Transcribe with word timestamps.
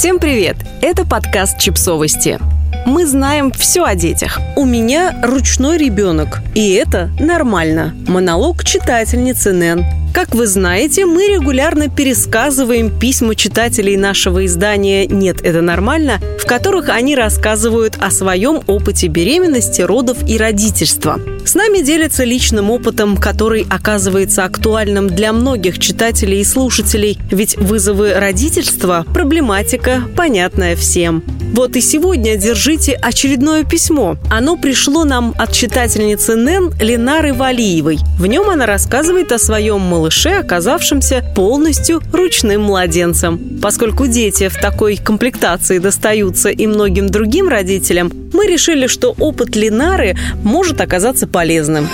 Всем 0.00 0.18
привет! 0.18 0.56
Это 0.80 1.04
подкаст 1.04 1.58
«Чипсовости». 1.58 2.38
Мы 2.86 3.04
знаем 3.04 3.52
все 3.52 3.84
о 3.84 3.94
детях. 3.94 4.40
У 4.56 4.64
меня 4.64 5.14
ручной 5.22 5.76
ребенок, 5.76 6.40
и 6.54 6.72
это 6.72 7.10
нормально. 7.20 7.94
Монолог 8.08 8.64
читательницы 8.64 9.52
Нэн. 9.52 9.84
Как 10.12 10.34
вы 10.34 10.48
знаете, 10.48 11.06
мы 11.06 11.28
регулярно 11.28 11.88
пересказываем 11.88 12.90
письма 12.90 13.36
читателей 13.36 13.96
нашего 13.96 14.44
издания 14.44 15.06
«Нет, 15.06 15.40
это 15.42 15.62
нормально», 15.62 16.18
в 16.40 16.46
которых 16.46 16.88
они 16.88 17.14
рассказывают 17.14 17.96
о 18.00 18.10
своем 18.10 18.60
опыте 18.66 19.06
беременности, 19.06 19.82
родов 19.82 20.18
и 20.28 20.36
родительства. 20.36 21.20
С 21.44 21.54
нами 21.54 21.82
делятся 21.82 22.24
личным 22.24 22.70
опытом, 22.70 23.16
который 23.16 23.66
оказывается 23.70 24.44
актуальным 24.44 25.08
для 25.08 25.32
многих 25.32 25.78
читателей 25.78 26.40
и 26.40 26.44
слушателей, 26.44 27.18
ведь 27.30 27.56
вызовы 27.56 28.14
родительства– 28.14 29.06
проблематика, 29.14 30.02
понятная 30.16 30.74
всем. 30.74 31.22
Вот 31.52 31.74
и 31.74 31.80
сегодня 31.80 32.36
держите 32.36 32.92
очередное 32.92 33.64
письмо. 33.64 34.16
Оно 34.30 34.56
пришло 34.56 35.04
нам 35.04 35.34
от 35.36 35.52
читательницы 35.52 36.36
Нэн 36.36 36.72
Ленары 36.80 37.34
Валиевой. 37.34 37.98
В 38.18 38.26
нем 38.26 38.48
она 38.48 38.66
рассказывает 38.66 39.32
о 39.32 39.38
своем 39.38 39.80
малыше, 39.80 39.99
оказавшемся 40.38 41.24
полностью 41.34 42.00
ручным 42.12 42.62
младенцем. 42.62 43.60
Поскольку 43.60 44.06
дети 44.06 44.48
в 44.48 44.56
такой 44.58 44.96
комплектации 44.96 45.78
достаются 45.78 46.48
и 46.48 46.66
многим 46.66 47.08
другим 47.08 47.48
родителям, 47.48 48.10
мы 48.32 48.46
решили, 48.46 48.86
что 48.86 49.14
опыт 49.18 49.56
Ленары 49.56 50.16
может 50.42 50.80
оказаться 50.80 51.26
полезным. 51.26 51.88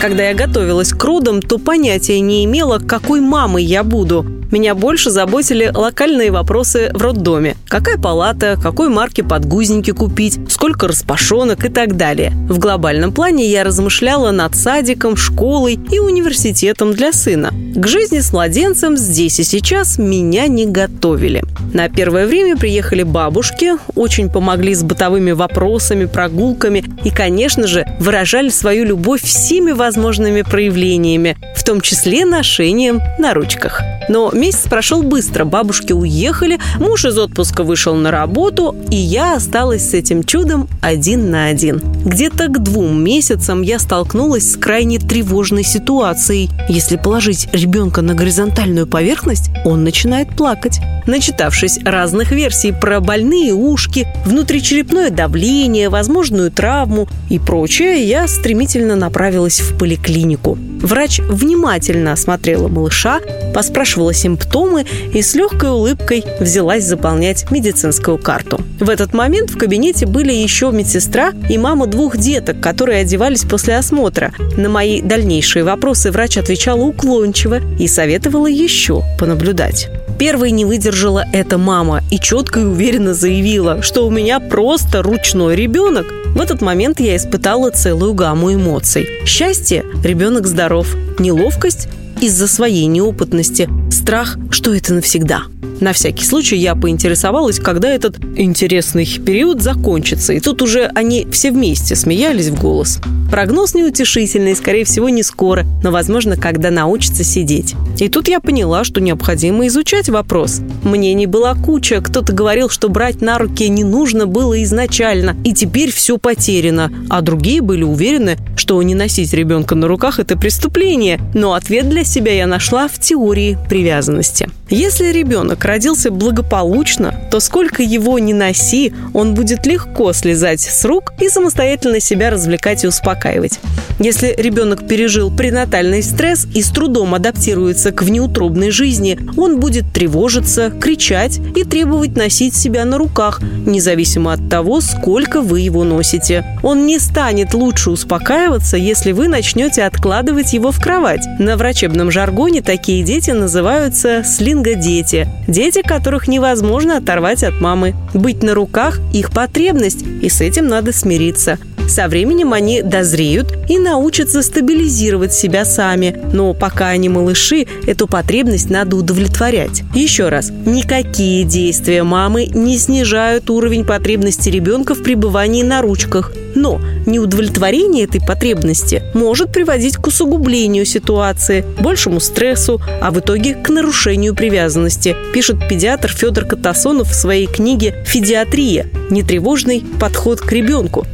Когда 0.00 0.28
я 0.28 0.34
готовилась 0.34 0.92
к 0.92 1.02
родам, 1.02 1.42
то 1.42 1.58
понятия 1.58 2.20
не 2.20 2.44
имела, 2.44 2.78
какой 2.78 3.20
мамой 3.20 3.64
я 3.64 3.82
буду. 3.82 4.37
Меня 4.50 4.74
больше 4.74 5.10
заботили 5.10 5.70
локальные 5.74 6.30
вопросы 6.30 6.90
в 6.94 7.02
роддоме. 7.02 7.56
Какая 7.66 7.98
палата, 7.98 8.58
какой 8.60 8.88
марки 8.88 9.20
подгузники 9.20 9.90
купить, 9.90 10.38
сколько 10.48 10.88
распашонок 10.88 11.66
и 11.66 11.68
так 11.68 11.98
далее. 11.98 12.32
В 12.48 12.58
глобальном 12.58 13.12
плане 13.12 13.46
я 13.46 13.62
размышляла 13.62 14.30
над 14.30 14.54
садиком, 14.54 15.16
школой 15.16 15.78
и 15.90 15.98
университетом 15.98 16.94
для 16.94 17.12
сына. 17.12 17.50
К 17.74 17.86
жизни 17.86 18.20
с 18.20 18.32
младенцем 18.32 18.96
здесь 18.96 19.38
и 19.38 19.44
сейчас 19.44 19.98
меня 19.98 20.46
не 20.46 20.64
готовили. 20.64 21.44
На 21.74 21.90
первое 21.90 22.26
время 22.26 22.56
приехали 22.56 23.02
бабушки, 23.02 23.72
очень 23.94 24.30
помогли 24.30 24.74
с 24.74 24.82
бытовыми 24.82 25.32
вопросами, 25.32 26.06
прогулками 26.06 26.82
и, 27.04 27.10
конечно 27.10 27.66
же, 27.66 27.86
выражали 28.00 28.48
свою 28.48 28.86
любовь 28.86 29.22
всеми 29.22 29.72
возможными 29.72 30.40
проявлениями, 30.40 31.36
том 31.68 31.82
числе 31.82 32.24
ношением 32.24 33.02
на 33.18 33.34
ручках. 33.34 33.82
Но 34.08 34.30
месяц 34.32 34.62
прошел 34.70 35.02
быстро, 35.02 35.44
бабушки 35.44 35.92
уехали, 35.92 36.58
муж 36.78 37.04
из 37.04 37.18
отпуска 37.18 37.62
вышел 37.62 37.94
на 37.94 38.10
работу, 38.10 38.74
и 38.90 38.96
я 38.96 39.34
осталась 39.34 39.90
с 39.90 39.92
этим 39.92 40.24
чудом 40.24 40.66
один 40.80 41.30
на 41.30 41.48
один. 41.48 41.82
Где-то 42.06 42.46
к 42.46 42.62
двум 42.62 43.04
месяцам 43.04 43.60
я 43.60 43.78
столкнулась 43.78 44.50
с 44.50 44.56
крайне 44.56 44.98
тревожной 44.98 45.62
ситуацией. 45.62 46.48
Если 46.70 46.96
положить 46.96 47.50
ребенка 47.52 48.00
на 48.00 48.14
горизонтальную 48.14 48.86
поверхность, 48.86 49.50
он 49.66 49.84
начинает 49.84 50.34
плакать. 50.34 50.80
Начитавшись 51.06 51.80
разных 51.84 52.32
версий 52.32 52.72
про 52.72 53.00
больные 53.00 53.52
ушки, 53.52 54.06
внутричерепное 54.24 55.10
давление, 55.10 55.90
возможную 55.90 56.50
травму 56.50 57.08
и 57.28 57.38
прочее, 57.38 58.02
я 58.08 58.26
стремительно 58.26 58.96
направилась 58.96 59.60
в 59.60 59.76
поликлинику. 59.76 60.56
Врач 60.80 61.20
внимательно 61.20 62.12
осмотрела 62.12 62.68
малыша, 62.68 63.20
поспрашивала 63.54 64.12
симптомы 64.12 64.86
и 65.12 65.22
с 65.22 65.34
легкой 65.34 65.70
улыбкой 65.70 66.24
взялась 66.40 66.84
заполнять 66.84 67.50
медицинскую 67.50 68.18
карту. 68.18 68.60
В 68.80 68.88
этот 68.88 69.12
момент 69.12 69.50
в 69.50 69.58
кабинете 69.58 70.06
были 70.06 70.32
еще 70.32 70.70
медсестра 70.70 71.32
и 71.48 71.58
мама 71.58 71.86
двух 71.86 72.16
деток, 72.16 72.60
которые 72.60 73.00
одевались 73.02 73.42
после 73.42 73.76
осмотра. 73.76 74.32
На 74.56 74.68
мои 74.68 75.00
дальнейшие 75.00 75.64
вопросы 75.64 76.10
врач 76.10 76.38
отвечала 76.38 76.82
уклончиво 76.82 77.60
и 77.78 77.88
советовала 77.88 78.46
еще 78.46 79.02
понаблюдать. 79.18 79.88
Первой 80.18 80.50
не 80.50 80.64
выдержала 80.64 81.24
эта 81.32 81.58
мама 81.58 82.02
и 82.10 82.18
четко 82.18 82.60
и 82.60 82.64
уверенно 82.64 83.14
заявила, 83.14 83.82
что 83.82 84.04
у 84.04 84.10
меня 84.10 84.40
просто 84.40 85.00
ручной 85.00 85.54
ребенок. 85.54 86.06
В 86.34 86.40
этот 86.40 86.60
момент 86.60 86.98
я 86.98 87.16
испытала 87.16 87.70
целую 87.70 88.14
гамму 88.14 88.52
эмоций. 88.52 89.08
Счастье– 89.24 89.84
ребенок 90.04 90.48
здоров. 90.48 90.92
Неловкость– 91.20 91.88
из-за 92.20 92.48
своей 92.48 92.86
неопытности. 92.86 93.68
Страх, 93.92 94.36
что 94.50 94.74
это 94.74 94.92
навсегда– 94.92 95.42
на 95.80 95.92
всякий 95.92 96.24
случай 96.24 96.56
я 96.56 96.74
поинтересовалась, 96.74 97.58
когда 97.58 97.88
этот 97.88 98.18
интересный 98.36 99.06
период 99.06 99.62
закончится. 99.62 100.32
И 100.32 100.40
тут 100.40 100.62
уже 100.62 100.90
они 100.94 101.26
все 101.30 101.50
вместе 101.50 101.96
смеялись 101.96 102.48
в 102.48 102.60
голос. 102.60 102.98
Прогноз 103.30 103.74
неутешительный, 103.74 104.56
скорее 104.56 104.84
всего, 104.84 105.08
не 105.08 105.22
скоро, 105.22 105.66
но, 105.82 105.90
возможно, 105.90 106.36
когда 106.36 106.70
научится 106.70 107.24
сидеть. 107.24 107.74
И 107.98 108.08
тут 108.08 108.26
я 108.28 108.40
поняла, 108.40 108.84
что 108.84 109.00
необходимо 109.00 109.66
изучать 109.66 110.08
вопрос. 110.08 110.60
Мнений 110.82 111.26
была 111.26 111.54
куча. 111.54 112.00
Кто-то 112.00 112.32
говорил, 112.32 112.70
что 112.70 112.88
брать 112.88 113.20
на 113.20 113.38
руки 113.38 113.68
не 113.68 113.84
нужно 113.84 114.26
было 114.26 114.62
изначально, 114.62 115.36
и 115.44 115.52
теперь 115.52 115.92
все 115.92 116.16
потеряно. 116.16 116.90
А 117.10 117.20
другие 117.20 117.60
были 117.60 117.82
уверены, 117.82 118.36
что 118.56 118.82
не 118.82 118.94
носить 118.94 119.32
ребенка 119.34 119.74
на 119.74 119.88
руках– 119.88 120.18
это 120.20 120.36
преступление. 120.38 121.20
Но 121.34 121.52
ответ 121.52 121.88
для 121.88 122.04
себя 122.04 122.32
я 122.32 122.46
нашла 122.46 122.88
в 122.88 122.98
теории 122.98 123.58
привязанности. 123.68 124.48
Если 124.70 125.12
ребенок 125.12 125.64
родился 125.64 126.10
благополучно, 126.10 127.14
то 127.30 127.40
сколько 127.40 127.82
его 127.82 128.18
ни 128.18 128.34
носи, 128.34 128.92
он 129.14 129.32
будет 129.32 129.64
легко 129.64 130.12
слезать 130.12 130.60
с 130.60 130.84
рук 130.84 131.14
и 131.20 131.30
самостоятельно 131.30 132.00
себя 132.00 132.28
развлекать 132.28 132.84
и 132.84 132.88
успокаивать. 132.88 133.60
Если 133.98 134.34
ребенок 134.36 134.86
пережил 134.86 135.34
пренатальный 135.34 136.02
стресс 136.02 136.46
и 136.54 136.62
с 136.62 136.68
трудом 136.68 137.14
адаптируется 137.14 137.92
к 137.92 138.02
внеутробной 138.02 138.70
жизни, 138.70 139.18
он 139.36 139.58
будет 139.58 139.92
тревожиться, 139.92 140.70
кричать 140.70 141.40
и 141.56 141.64
требовать 141.64 142.14
носить 142.14 142.54
себя 142.54 142.84
на 142.84 142.98
руках, 142.98 143.40
независимо 143.66 144.34
от 144.34 144.50
того, 144.50 144.80
сколько 144.82 145.40
вы 145.40 145.60
его 145.60 145.82
носите. 145.82 146.44
Он 146.62 146.86
не 146.86 146.98
станет 146.98 147.54
лучше 147.54 147.90
успокаиваться, 147.90 148.76
если 148.76 149.12
вы 149.12 149.28
начнете 149.28 149.82
откладывать 149.82 150.52
его 150.52 150.70
в 150.70 150.80
кровать. 150.80 151.26
На 151.38 151.56
врачебном 151.56 152.10
жаргоне 152.10 152.60
такие 152.62 153.02
дети 153.02 153.30
называются 153.30 154.22
слингодети. 154.58 155.28
Дети, 155.46 155.82
которых 155.82 156.28
невозможно 156.28 156.96
оторвать 156.96 157.44
от 157.44 157.60
мамы. 157.60 157.94
Быть 158.14 158.42
на 158.42 158.54
руках– 158.54 159.00
их 159.12 159.30
потребность, 159.30 160.04
и 160.22 160.28
с 160.28 160.40
этим 160.40 160.66
надо 160.66 160.92
смириться. 160.92 161.58
Со 161.88 162.06
временем 162.06 162.52
они 162.52 162.82
дозреют 162.82 163.54
и 163.68 163.78
научатся 163.78 164.42
стабилизировать 164.42 165.32
себя 165.32 165.64
сами. 165.64 166.14
Но 166.32 166.52
пока 166.52 166.88
они 166.88 167.08
малыши, 167.08 167.66
эту 167.86 168.06
потребность 168.06 168.68
надо 168.68 168.96
удовлетворять. 168.96 169.82
Еще 169.94 170.28
раз, 170.28 170.50
никакие 170.50 171.44
действия 171.44 172.02
мамы 172.02 172.46
не 172.46 172.76
снижают 172.76 173.48
уровень 173.48 173.86
потребности 173.86 174.50
ребенка 174.50 174.94
в 174.94 175.02
пребывании 175.02 175.62
на 175.62 175.80
ручках. 175.80 176.32
Но 176.54 176.80
неудовлетворение 177.06 178.04
этой 178.04 178.20
потребности 178.20 179.02
может 179.14 179.50
приводить 179.50 179.96
к 179.96 180.06
усугублению 180.06 180.84
ситуации, 180.84 181.64
большему 181.80 182.20
стрессу, 182.20 182.80
а 183.00 183.10
в 183.10 183.18
итоге 183.20 183.54
к 183.54 183.70
нарушению 183.70 184.34
привязанности, 184.34 185.16
пишет 185.32 185.56
педиатр 185.68 186.12
Федор 186.12 186.44
Катасонов 186.44 187.10
в 187.10 187.14
своей 187.14 187.46
книге 187.46 187.94
«Федиатрия. 188.06 188.86
Нетревожный 189.10 189.84
подход 189.98 190.40
к 190.40 190.52
ребенку». 190.52 191.06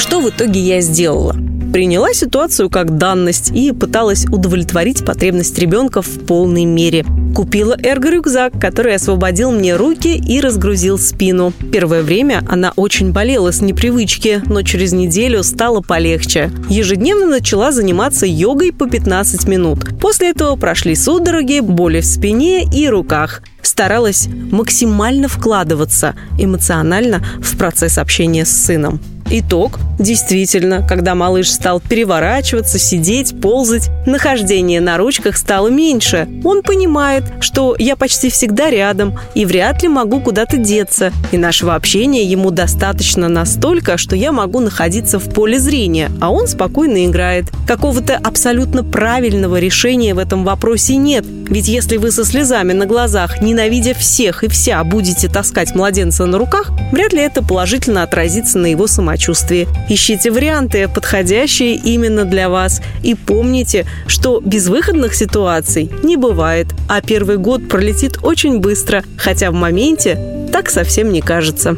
Что 0.00 0.20
в 0.20 0.30
итоге 0.30 0.60
я 0.60 0.80
сделала? 0.80 1.36
Приняла 1.74 2.14
ситуацию 2.14 2.70
как 2.70 2.96
данность 2.96 3.50
и 3.50 3.70
пыталась 3.70 4.24
удовлетворить 4.24 5.04
потребность 5.04 5.58
ребенка 5.58 6.00
в 6.00 6.08
полной 6.26 6.64
мере. 6.64 7.04
Купила 7.36 7.76
эрго-рюкзак, 7.76 8.58
который 8.58 8.94
освободил 8.94 9.52
мне 9.52 9.76
руки 9.76 10.16
и 10.16 10.40
разгрузил 10.40 10.98
спину. 10.98 11.52
Первое 11.70 12.02
время 12.02 12.42
она 12.48 12.72
очень 12.76 13.12
болела 13.12 13.52
с 13.52 13.60
непривычки, 13.60 14.40
но 14.46 14.62
через 14.62 14.94
неделю 14.94 15.42
стало 15.42 15.82
полегче. 15.82 16.50
Ежедневно 16.70 17.26
начала 17.26 17.70
заниматься 17.70 18.24
йогой 18.24 18.72
по 18.72 18.88
15 18.88 19.46
минут. 19.48 20.00
После 20.00 20.30
этого 20.30 20.56
прошли 20.56 20.94
судороги, 20.94 21.60
боли 21.60 22.00
в 22.00 22.06
спине 22.06 22.64
и 22.64 22.88
руках 22.88 23.42
старалась 23.60 24.28
максимально 24.50 25.28
вкладываться 25.28 26.16
эмоционально 26.38 27.22
в 27.42 27.58
процесс 27.58 27.98
общения 27.98 28.46
с 28.46 28.50
сыном. 28.50 28.98
Итог. 29.30 29.78
Действительно, 29.98 30.84
когда 30.86 31.14
малыш 31.14 31.50
стал 31.50 31.80
переворачиваться, 31.80 32.78
сидеть, 32.78 33.40
ползать, 33.40 33.90
нахождение 34.06 34.80
на 34.80 34.96
ручках 34.96 35.36
стало 35.36 35.68
меньше. 35.68 36.28
Он 36.42 36.62
понимает, 36.62 37.24
что 37.40 37.76
я 37.78 37.96
почти 37.96 38.30
всегда 38.30 38.70
рядом 38.70 39.18
и 39.34 39.44
вряд 39.44 39.82
ли 39.82 39.88
могу 39.88 40.20
куда-то 40.20 40.56
деться. 40.56 41.12
И 41.32 41.38
нашего 41.38 41.74
общения 41.74 42.24
ему 42.24 42.50
достаточно 42.50 43.28
настолько, 43.28 43.98
что 43.98 44.16
я 44.16 44.32
могу 44.32 44.60
находиться 44.60 45.18
в 45.18 45.32
поле 45.32 45.58
зрения, 45.58 46.10
а 46.20 46.30
он 46.30 46.48
спокойно 46.48 47.06
играет. 47.06 47.46
Какого-то 47.66 48.16
абсолютно 48.16 48.82
правильного 48.82 49.60
решения 49.60 50.14
в 50.14 50.18
этом 50.18 50.44
вопросе 50.44 50.96
нет. 50.96 51.24
Ведь 51.50 51.66
если 51.66 51.96
вы 51.96 52.12
со 52.12 52.24
слезами 52.24 52.72
на 52.72 52.86
глазах, 52.86 53.42
ненавидя 53.42 53.92
всех 53.92 54.44
и 54.44 54.48
вся, 54.48 54.82
будете 54.84 55.28
таскать 55.28 55.74
младенца 55.74 56.24
на 56.24 56.38
руках, 56.38 56.70
вряд 56.92 57.12
ли 57.12 57.20
это 57.20 57.42
положительно 57.42 58.04
отразится 58.04 58.56
на 58.58 58.66
его 58.66 58.86
самочувствии. 58.86 59.66
Ищите 59.88 60.30
варианты, 60.30 60.88
подходящие 60.88 61.74
именно 61.74 62.24
для 62.24 62.48
вас. 62.48 62.80
И 63.02 63.16
помните, 63.16 63.84
что 64.06 64.40
безвыходных 64.40 65.12
ситуаций 65.14 65.90
не 66.04 66.16
бывает, 66.16 66.68
а 66.88 67.02
первый 67.02 67.36
год 67.36 67.68
пролетит 67.68 68.18
очень 68.22 68.60
быстро, 68.60 69.02
хотя 69.16 69.50
в 69.50 69.54
моменте 69.54 70.48
так 70.52 70.70
совсем 70.70 71.12
не 71.12 71.20
кажется. 71.20 71.76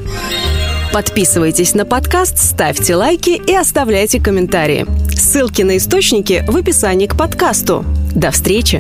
Подписывайтесь 0.93 1.73
на 1.73 1.87
подкаст, 1.87 2.37
ставьте 2.37 2.95
лайки 2.95 3.41
и 3.47 3.55
оставляйте 3.55 4.21
комментарии. 4.21 4.85
Ссылки 5.17 5.63
на 5.63 5.79
источники 5.79 6.45
в 6.47 6.55
описании 6.59 7.07
к 7.07 7.17
подкасту. 7.17 7.87
До 8.15 8.31
встречи! 8.31 8.79